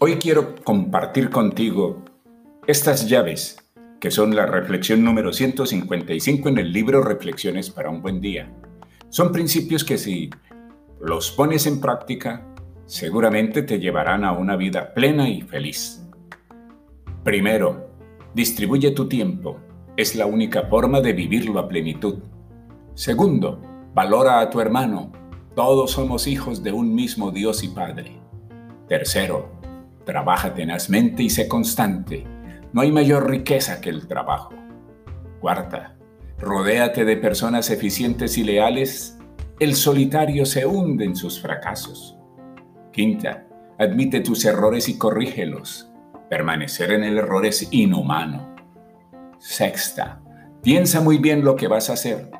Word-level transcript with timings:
Hoy 0.00 0.14
quiero 0.14 0.54
compartir 0.62 1.28
contigo 1.28 2.04
estas 2.68 3.08
llaves, 3.08 3.56
que 3.98 4.12
son 4.12 4.36
la 4.36 4.46
reflexión 4.46 5.02
número 5.02 5.32
155 5.32 6.50
en 6.50 6.58
el 6.58 6.72
libro 6.72 7.02
Reflexiones 7.02 7.68
para 7.70 7.90
un 7.90 8.00
buen 8.00 8.20
día. 8.20 8.48
Son 9.08 9.32
principios 9.32 9.82
que 9.82 9.98
si 9.98 10.30
los 11.00 11.32
pones 11.32 11.66
en 11.66 11.80
práctica, 11.80 12.46
seguramente 12.86 13.64
te 13.64 13.80
llevarán 13.80 14.22
a 14.22 14.30
una 14.30 14.54
vida 14.54 14.94
plena 14.94 15.28
y 15.28 15.40
feliz. 15.40 16.06
Primero, 17.24 17.90
distribuye 18.34 18.92
tu 18.92 19.08
tiempo. 19.08 19.58
Es 19.96 20.14
la 20.14 20.26
única 20.26 20.68
forma 20.68 21.00
de 21.00 21.12
vivirlo 21.12 21.58
a 21.58 21.66
plenitud. 21.66 22.20
Segundo, 22.94 23.60
valora 23.94 24.38
a 24.38 24.48
tu 24.48 24.60
hermano. 24.60 25.10
Todos 25.56 25.90
somos 25.90 26.28
hijos 26.28 26.62
de 26.62 26.70
un 26.70 26.94
mismo 26.94 27.32
Dios 27.32 27.64
y 27.64 27.68
Padre. 27.68 28.16
Tercero, 28.86 29.57
Trabaja 30.08 30.54
tenazmente 30.54 31.22
y 31.22 31.28
sé 31.28 31.48
constante. 31.48 32.24
No 32.72 32.80
hay 32.80 32.90
mayor 32.90 33.28
riqueza 33.28 33.78
que 33.78 33.90
el 33.90 34.08
trabajo. 34.08 34.54
Cuarta, 35.38 35.98
rodéate 36.38 37.04
de 37.04 37.18
personas 37.18 37.68
eficientes 37.68 38.38
y 38.38 38.44
leales. 38.44 39.18
El 39.60 39.74
solitario 39.74 40.46
se 40.46 40.64
hunde 40.64 41.04
en 41.04 41.14
sus 41.14 41.42
fracasos. 41.42 42.16
Quinta, 42.90 43.46
admite 43.78 44.20
tus 44.20 44.46
errores 44.46 44.88
y 44.88 44.96
corrígelos. 44.96 45.92
Permanecer 46.30 46.92
en 46.92 47.04
el 47.04 47.18
error 47.18 47.44
es 47.44 47.68
inhumano. 47.70 48.56
Sexta, 49.38 50.22
piensa 50.62 51.02
muy 51.02 51.18
bien 51.18 51.44
lo 51.44 51.54
que 51.54 51.68
vas 51.68 51.90
a 51.90 51.92
hacer. 51.92 52.30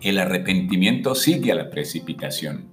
El 0.00 0.20
arrepentimiento 0.20 1.16
sigue 1.16 1.50
a 1.50 1.56
la 1.56 1.70
precipitación. 1.70 2.70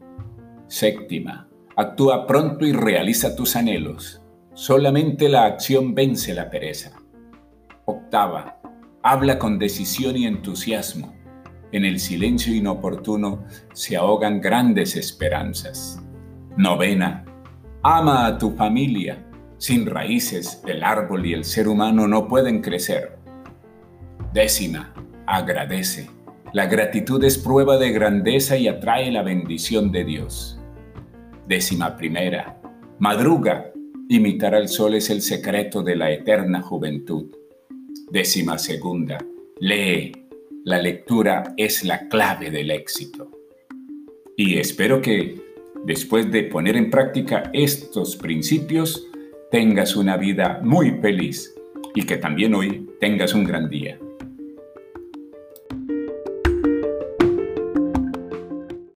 Séptima, 0.68 1.50
Actúa 1.76 2.28
pronto 2.28 2.66
y 2.66 2.74
realiza 2.74 3.36
tus 3.36 3.56
anhelos. 3.56 4.22
Solamente 4.54 5.30
la 5.30 5.46
acción 5.46 5.96
vence 5.96 6.34
la 6.34 6.50
pereza. 6.50 6.92
Octava. 7.86 8.60
Habla 9.02 9.40
con 9.40 9.58
decisión 9.58 10.18
y 10.18 10.26
entusiasmo. 10.26 11.16
En 11.72 11.86
el 11.86 12.00
silencio 12.00 12.54
inoportuno 12.54 13.46
se 13.74 13.96
ahogan 13.96 14.42
grandes 14.42 14.98
esperanzas. 14.98 16.04
Novena. 16.58 17.26
Ama 17.84 18.28
a 18.28 18.38
tu 18.38 18.52
familia. 18.52 19.26
Sin 19.58 19.86
raíces, 19.86 20.62
el 20.68 20.84
árbol 20.84 21.26
y 21.26 21.34
el 21.34 21.46
ser 21.46 21.70
humano 21.70 22.08
no 22.08 22.28
pueden 22.28 22.62
crecer. 22.62 23.18
Décima. 24.34 24.94
Agradece. 25.26 26.10
La 26.52 26.66
gratitud 26.66 27.24
es 27.24 27.38
prueba 27.38 27.78
de 27.78 27.92
grandeza 27.92 28.58
y 28.58 28.68
atrae 28.68 29.10
la 29.10 29.24
bendición 29.24 29.92
de 29.94 30.04
Dios. 30.04 30.61
Décima 31.48 31.96
primera. 31.98 32.62
Madruga. 33.00 33.72
Imitar 34.10 34.56
al 34.56 34.68
sol 34.68 34.96
es 34.96 35.10
el 35.10 35.22
secreto 35.22 35.82
de 35.84 35.96
la 35.96 36.12
eterna 36.12 36.62
juventud. 36.62 37.28
Décima 38.10 38.58
segunda. 38.58 39.18
Lee. 39.60 40.12
La 40.64 40.82
lectura 40.82 41.54
es 41.58 41.84
la 41.84 42.08
clave 42.08 42.52
del 42.52 42.72
éxito. 42.72 43.32
Y 44.38 44.58
espero 44.58 45.02
que, 45.02 45.42
después 45.86 46.32
de 46.32 46.44
poner 46.44 46.76
en 46.78 46.90
práctica 46.90 47.50
estos 47.54 48.16
principios, 48.16 49.08
tengas 49.50 49.96
una 49.96 50.18
vida 50.18 50.60
muy 50.64 50.92
feliz 51.02 51.56
y 51.96 52.04
que 52.04 52.18
también 52.18 52.54
hoy 52.54 52.88
tengas 53.00 53.34
un 53.34 53.44
gran 53.44 53.70
día. 53.70 53.98